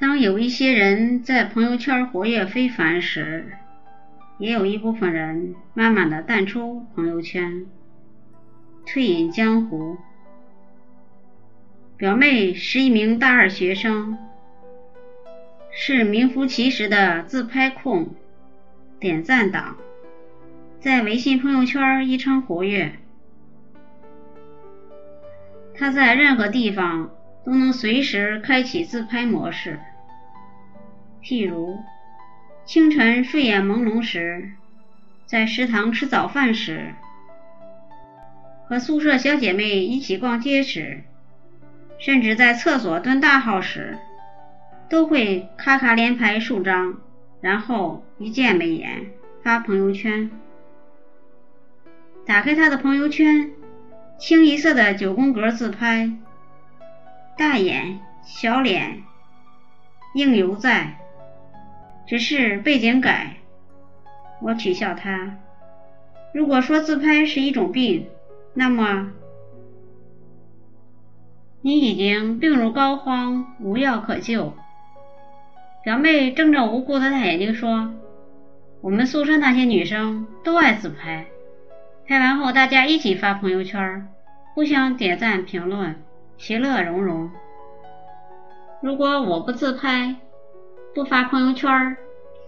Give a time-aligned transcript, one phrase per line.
[0.00, 3.52] 当有一些人在朋友圈活跃非凡时，
[4.38, 7.66] 也有一部分人慢慢的淡出朋友圈，
[8.86, 9.98] 退隐江湖。
[11.98, 14.16] 表妹是一名大二学生，
[15.70, 18.14] 是名副其实的自拍控、
[18.98, 19.76] 点赞党，
[20.80, 22.94] 在微信朋友圈异常活跃。
[25.74, 27.10] 她在任何地方
[27.44, 29.78] 都能随时开启自拍模式，
[31.22, 31.78] 譬如
[32.64, 34.52] 清晨睡眼朦胧时，
[35.26, 36.94] 在食堂吃早饭时，
[38.66, 41.04] 和宿舍小姐妹一起逛街时。
[41.98, 43.98] 甚至在厕所蹲大号时，
[44.88, 46.98] 都会咔咔连拍数张，
[47.42, 49.08] 然后一键美颜
[49.42, 50.30] 发朋友圈。
[52.24, 53.50] 打开他的朋友圈，
[54.18, 56.10] 清一色的九宫格自拍，
[57.36, 59.02] 大眼小脸
[60.14, 60.99] 应犹在，
[62.10, 63.36] 只是背景改。
[64.42, 65.38] 我取笑他，
[66.34, 68.08] 如果说自拍是一种病，
[68.52, 69.12] 那么。
[71.60, 74.54] 你已经病入膏肓，无药可救。
[75.84, 77.94] 表妹睁着无辜的大眼睛说
[78.82, 81.26] ：“我们宿舍那些女生都爱自拍，
[82.08, 84.08] 拍完后大家一起发朋友圈，
[84.54, 86.02] 互相点赞评论，
[86.36, 87.30] 其乐融融。
[88.82, 90.16] 如果我不自拍，
[90.94, 91.96] 不发朋友圈，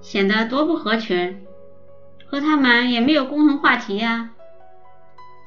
[0.00, 1.44] 显得多不合群，
[2.26, 4.30] 和他们也没有共同话题呀。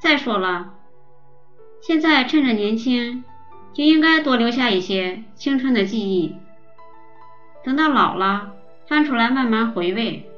[0.00, 0.74] 再说了，
[1.80, 3.24] 现在趁着年轻。”
[3.74, 6.34] 就应该多留下一些青春的记忆，
[7.62, 8.54] 等到老了
[8.88, 10.28] 翻出来慢慢回味。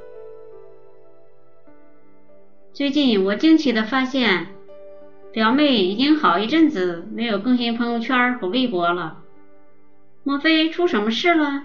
[2.74, 4.48] 最近我惊奇的发现，
[5.32, 9.22] 表妹已经好一阵子没有更新朋友圈和微博了，
[10.22, 11.62] 莫非出什么事了？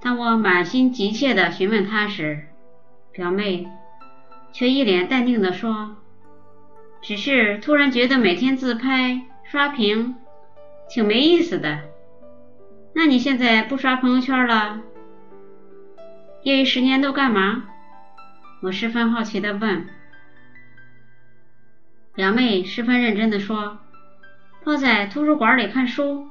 [0.00, 2.46] 当我满心急切的询问她时，
[3.12, 3.68] 表妹
[4.52, 5.96] 却一脸淡定的说
[7.02, 10.14] ：“只是突然觉得每天自拍。”刷屏
[10.90, 11.80] 挺没意思的，
[12.92, 14.82] 那你现在不刷朋友圈了？
[16.42, 17.64] 业余时间都干嘛？
[18.60, 19.88] 我十分好奇的问。
[22.12, 23.78] 表妹十分认真的说
[24.62, 26.28] ：“泡在图书馆里看书。”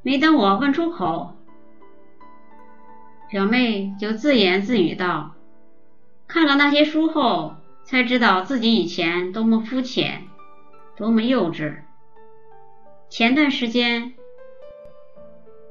[0.00, 1.36] 没等我问出口，
[3.32, 5.32] 表妹就自言自语道
[6.28, 10.24] ：“看了那些书后，才知道自己以前多么肤浅。”
[10.98, 11.76] 多么幼稚！
[13.08, 14.12] 前段时间，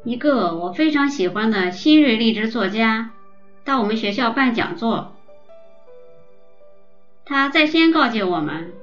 [0.04, 3.12] 一个我非常喜欢的新锐励志作家
[3.64, 5.14] 到我们学校办讲座，
[7.26, 8.74] 他在先告诫我们，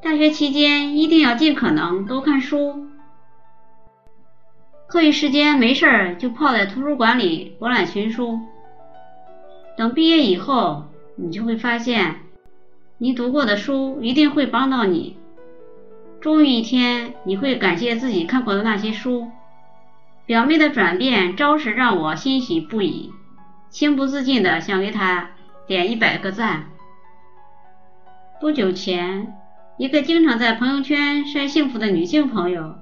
[0.00, 2.86] 大学期间一定要尽可能多看书，
[4.88, 8.38] 课余时间没事儿就泡在图书馆里博览群书，
[9.76, 10.84] 等毕业以后，
[11.16, 12.20] 你就会发现，
[12.98, 15.16] 你读过的书一定会帮到你。
[16.20, 19.28] 终于一天，你会感谢自己看过的那些书。
[20.24, 23.10] 表妹的转变着实让我欣喜不已，
[23.68, 25.30] 情不自禁的想给她
[25.66, 26.66] 点一百个赞。
[28.40, 29.34] 不久前，
[29.78, 32.76] 一个经常在朋友圈晒幸福的女性朋友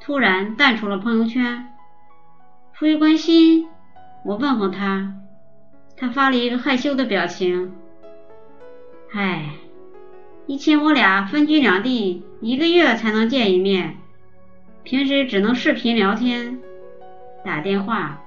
[0.00, 1.68] 突然淡出了朋友圈。
[2.74, 3.68] 出于关心，
[4.24, 5.14] 我问候他，
[5.96, 7.74] 他发了一个害羞的表情。
[9.12, 9.50] 唉。
[10.50, 13.98] 以前我俩分居两地，一个月才能见一面，
[14.82, 16.58] 平时只能视频聊天、
[17.44, 18.22] 打电话、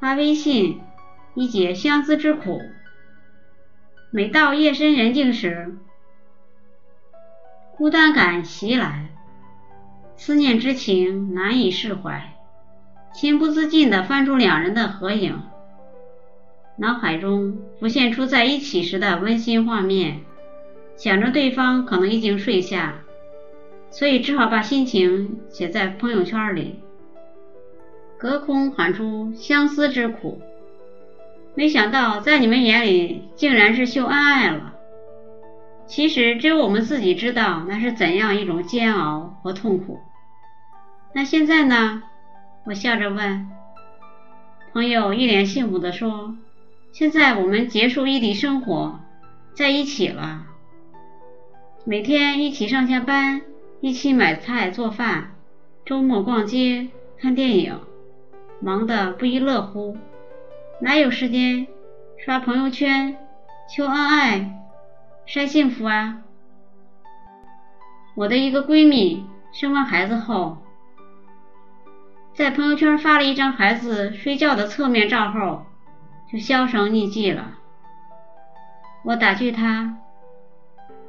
[0.00, 0.80] 发微信，
[1.34, 2.60] 以解相思之苦。
[4.10, 5.78] 每到夜深人静时，
[7.76, 9.10] 孤单感袭来，
[10.16, 12.34] 思念之情难以释怀，
[13.12, 15.40] 情不自禁地翻出两人的合影，
[16.76, 20.20] 脑海中浮现出在一起时的温馨画面。
[20.96, 23.02] 想着对方可能已经睡下，
[23.90, 26.78] 所以只好把心情写在朋友圈里，
[28.16, 30.40] 隔空喊出相思之苦。
[31.56, 34.73] 没想到在你们眼里竟然是秀恩爱了。
[35.86, 40.00] 其实只有我们自己知道那是怎样一种煎熬和痛苦。
[41.14, 42.02] 那现在呢？
[42.64, 43.48] 我笑着问。
[44.72, 46.36] 朋友一脸幸福地说
[46.92, 49.00] ：“现在我们结束异地生活，
[49.54, 50.46] 在一起了。”
[51.86, 53.42] 每天一起上下班，
[53.80, 55.32] 一起买菜做饭，
[55.84, 56.88] 周末逛街
[57.20, 57.78] 看电影，
[58.58, 59.96] 忙得不亦乐乎，
[60.80, 61.68] 哪有时间
[62.16, 63.16] 刷朋友圈
[63.68, 64.63] 秀恩爱
[65.26, 66.18] 晒幸福啊？
[68.14, 70.58] 我的一个闺蜜生完孩子后，
[72.34, 75.64] 在朋友圈发了一张孩子睡觉的侧面照后，
[76.30, 77.58] 就销声匿迹了。
[79.02, 79.96] 我打趣她，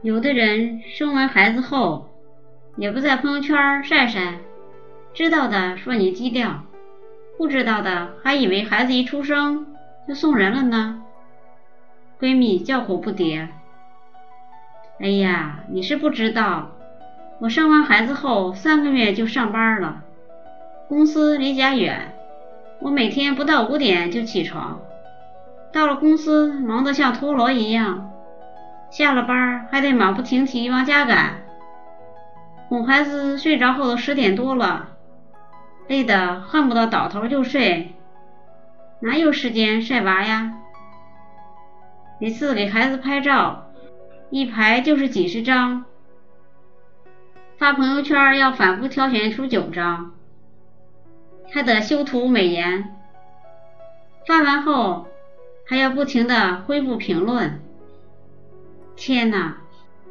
[0.01, 2.09] 有的人生完孩子后，
[2.77, 4.39] 也不在朋友圈晒晒，
[5.13, 6.63] 知道的说你低调，
[7.37, 9.75] 不知道的还以为孩子一出生
[10.07, 11.03] 就送人了呢。
[12.17, 13.49] 闺蜜叫苦不迭。
[14.97, 16.69] 哎呀，你是不知道，
[17.39, 20.03] 我生完孩子后三个月就上班了。
[20.87, 22.13] 公司离家远，
[22.79, 24.79] 我每天不到五点就起床，
[25.73, 28.09] 到了公司忙得像陀螺一样，
[28.89, 31.41] 下了班还得马不停蹄往家赶。
[32.69, 34.87] 哄孩子睡着后都十点多了，
[35.89, 37.93] 累得恨不得倒头就睡，
[39.01, 40.53] 哪有时间晒娃呀？
[42.17, 43.64] 每次给孩子拍照，
[44.29, 45.85] 一排就是几十张，
[47.57, 50.13] 发朋友圈要反复挑选出九张。
[51.53, 52.95] 还得修图美颜，
[54.27, 55.07] 发完后
[55.65, 57.61] 还要不停的恢复评论。
[58.95, 59.57] 天哪，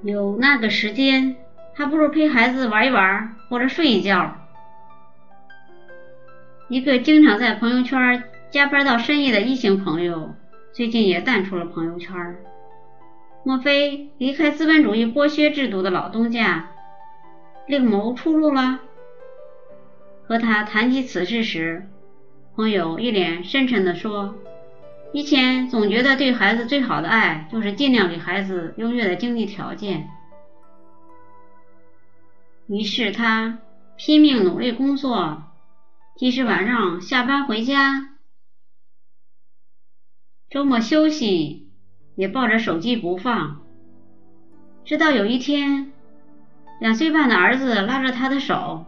[0.02, 1.36] 有那个时间，
[1.74, 4.36] 还不如陪孩子玩一玩或者睡一觉。
[6.68, 10.34] 一个经常在朋友圈加班到深夜的异性朋友，
[10.72, 12.14] 最近也淡出了朋友圈。
[13.46, 16.70] 莫非离开资本主义剥削制度的老东家，
[17.66, 18.80] 另谋出路了？
[20.26, 21.86] 和他谈起此事时，
[22.56, 24.36] 朋友一脸深沉地说
[25.12, 30.08] ：“以前总觉得对孩子最好的爱，就是尽量给孩子优越的经济条件。
[32.66, 33.58] 于是他
[33.98, 35.42] 拼命努力工作，
[36.16, 38.16] 即使晚上下班回家，
[40.48, 41.63] 周末休息，
[42.14, 43.60] 也抱着手机不放。
[44.84, 45.92] 直到有一天，
[46.80, 48.84] 两岁半的儿子拉着他的手。”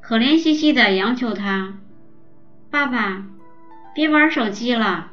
[0.00, 1.78] 可怜兮兮的央求他
[2.70, 3.24] ：“爸爸，
[3.92, 5.08] 别玩手机了，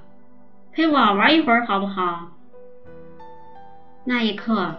[0.71, 2.33] 陪我玩一会儿好不好？”
[4.05, 4.75] 那一刻，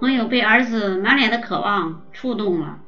[0.00, 2.78] 朋友被儿子满脸的渴望触动了。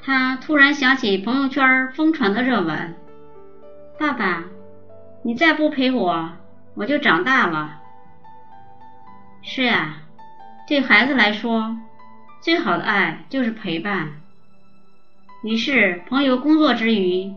[0.00, 2.94] 他突然想起朋友圈疯传的热文
[3.98, 4.44] ：“爸爸，
[5.22, 6.30] 你再不陪我，
[6.74, 7.80] 我就长大了。”
[9.42, 9.96] 是呀，
[10.66, 11.76] 对孩子来说。
[12.40, 14.14] 最好的爱就是陪伴。
[15.44, 17.32] 于是，朋友工作之余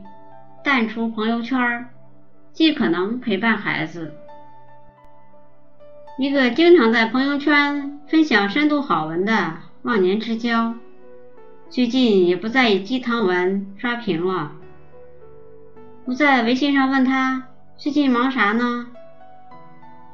[0.64, 1.88] 淡出朋友圈，
[2.54, 4.16] 尽可能陪伴孩子。
[6.18, 10.74] 一个经常在朋友圈分享深度好文的忘年之交，
[11.70, 14.54] 最近也不再以鸡汤文刷屏了。
[16.06, 17.44] 我在微信上问他
[17.78, 18.88] 最近忙啥呢？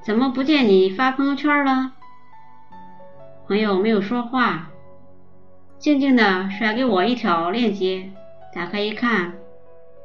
[0.04, 1.94] 怎么不见你发朋友圈了？
[3.48, 4.72] 朋友没有说话。
[5.78, 8.10] 静静的甩给我一条链接，
[8.54, 9.34] 打开一看，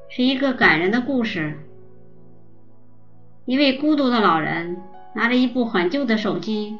[0.09, 1.59] 是一个感人的故事。
[3.47, 4.77] 一位孤独的老人
[5.15, 6.77] 拿着一部很旧的手机，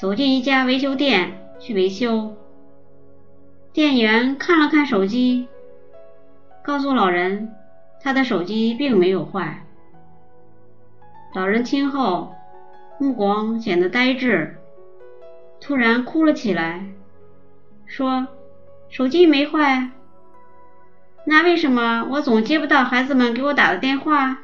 [0.00, 2.34] 走进一家维修店去维修。
[3.72, 5.48] 店员看了看手机，
[6.62, 7.54] 告诉老人，
[8.00, 9.66] 他的手机并没有坏。
[11.34, 12.32] 老人听后，
[12.96, 14.56] 目光显得呆滞，
[15.60, 16.86] 突然哭了起来。
[17.86, 18.28] 说
[18.88, 19.90] 手机没坏，
[21.26, 24.38] 那为什么我总接不到孩子们给我打的电话？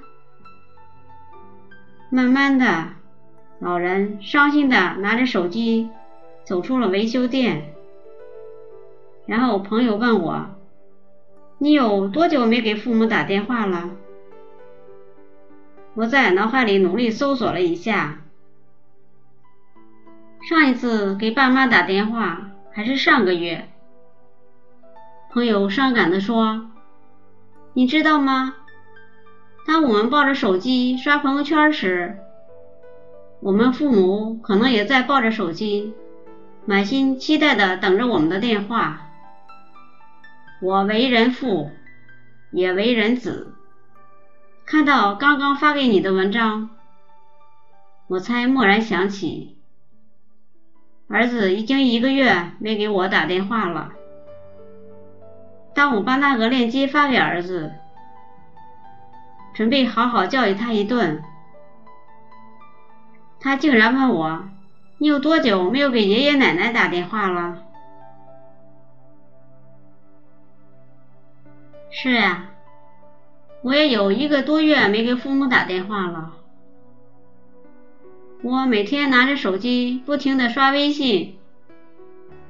[2.11, 2.89] 慢慢的，
[3.61, 5.91] 老人伤心的拿着手机
[6.43, 7.73] 走出了维修店。
[9.27, 10.47] 然后朋友问我
[11.59, 13.91] ：“你有多久没给父母打电话了？”
[16.01, 18.23] 我在脑海里努力搜索了一下，
[20.49, 22.53] 上一次给爸妈打电话。
[22.73, 23.69] 还是上个月，
[25.31, 26.71] 朋友伤感地说
[27.75, 28.55] ：“你知道吗？
[29.67, 32.17] 当我们抱着手机刷朋友圈时，
[33.41, 35.93] 我们父母可能也在抱着手机，
[36.65, 39.03] 满心期待地等着我们的电话。
[40.63, 41.71] 我为人父，
[42.53, 43.53] 也为人子，
[44.71, 46.71] 看到刚刚发给你的文章，
[48.07, 49.57] 我才蓦然想起。”
[51.11, 53.91] 儿子已经一个月没给我打电话了。
[55.75, 57.73] 当我把那个链接发给儿子，
[59.55, 61.21] 准备好好教育他一顿，
[63.41, 64.45] 他竟然问我
[64.99, 67.65] ：“你有多久没有给爷爷奶奶打电话了？”
[71.91, 72.50] 是呀，
[73.63, 76.33] 我也有一个多月没给父母打电话了。
[78.43, 81.37] 我每天拿着手机不停的刷微信，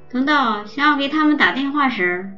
[0.09, 2.31] 等到想要给他们打电话时，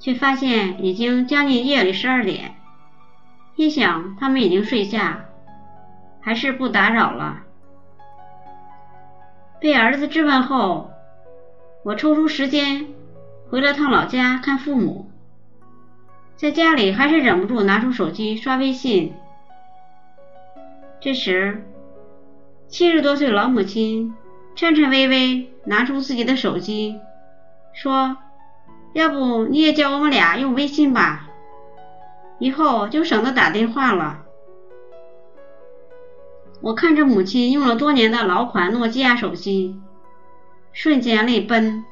[0.00, 2.56] 却发现已经将近夜里十二点。
[3.54, 5.26] 一想他们已经睡下，
[6.20, 7.42] 还是不打扰了。
[9.60, 10.90] 被儿子质问后，
[11.84, 12.88] 我抽出时间
[13.48, 15.09] 回了趟老家看父母。
[16.40, 19.14] 在家里还是忍不住拿出手机刷微信。
[20.98, 21.62] 这时，
[22.66, 24.14] 七十多岁老母亲
[24.56, 26.98] 颤颤巍巍拿出自己的手机，
[27.74, 28.16] 说
[28.94, 31.28] ：“要不你也教我们俩用微信吧，
[32.38, 34.22] 以后就省得打电话了。”
[36.62, 39.78] 我看着母亲用了多年的老款诺基亚手机，
[40.72, 41.84] 瞬间泪奔，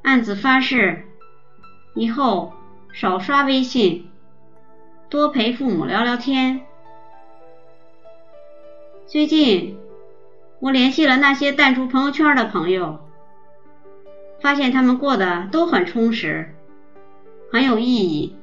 [0.00, 1.04] 暗自发誓，
[1.94, 2.54] 以后。
[2.94, 4.08] 少刷微信，
[5.10, 6.64] 多陪父母聊聊天。
[9.04, 9.76] 最近
[10.60, 13.00] 我联系了那些淡出朋友圈的朋友，
[14.40, 16.54] 发现他们过得都很充实，
[17.50, 18.36] 很有意义。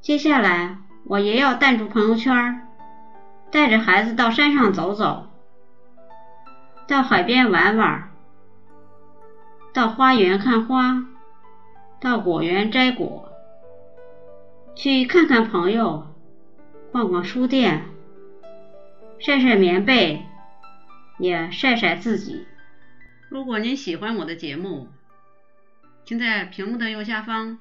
[0.00, 2.66] 接下来我也要淡出朋友圈，
[3.52, 5.28] 带着孩子到山上走走，
[6.88, 8.10] 到海边玩玩，
[9.72, 11.04] 到花园看花。
[12.00, 13.30] 到果园摘果，
[14.74, 16.06] 去看看朋友，
[16.90, 17.84] 逛逛书店，
[19.18, 20.22] 晒晒棉被，
[21.18, 22.46] 也晒晒自己。
[23.28, 24.88] 如果您喜欢我的节目，
[26.04, 27.58] 请在屏幕的右下方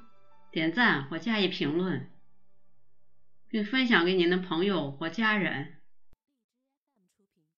[0.52, 2.10] 点赞或加以评论，
[3.50, 5.79] 并分享给您的朋友或家人。